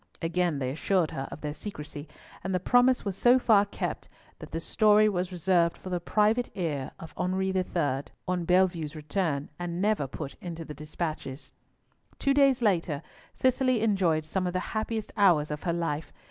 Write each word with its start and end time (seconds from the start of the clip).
Again 0.23 0.57
they 0.57 0.71
assured 0.71 1.11
her 1.11 1.27
of 1.31 1.41
their 1.41 1.53
secrecy, 1.53 2.07
and 2.43 2.55
the 2.55 2.59
promise 2.59 3.05
was 3.05 3.15
so 3.15 3.37
far 3.37 3.65
kept 3.65 4.09
that 4.39 4.49
the 4.49 4.59
story 4.59 5.07
was 5.07 5.31
reserved 5.31 5.77
for 5.77 5.91
the 5.91 5.99
private 5.99 6.49
ear 6.55 6.89
of 6.99 7.13
Henri 7.17 7.51
III. 7.55 8.05
on 8.27 8.43
Bellievre's 8.43 8.95
return, 8.95 9.49
and 9.59 9.79
never 9.79 10.07
put 10.07 10.33
into 10.41 10.65
the 10.65 10.73
despatches. 10.73 11.51
Two 12.17 12.33
days 12.33 12.63
later, 12.63 13.03
Cicely 13.35 13.81
enjoyed 13.81 14.25
some 14.25 14.47
of 14.47 14.53
the 14.53 14.69
happiest 14.73 15.11
hours 15.15 15.51
of 15.51 15.61
her 15.65 15.73
life. 15.73 16.11